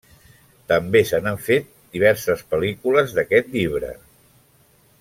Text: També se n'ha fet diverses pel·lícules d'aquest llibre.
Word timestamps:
També 0.71 1.01
se 1.09 1.19
n'ha 1.25 1.33
fet 1.49 1.67
diverses 1.97 2.41
pel·lícules 2.55 3.13
d'aquest 3.19 3.55
llibre. 3.59 3.93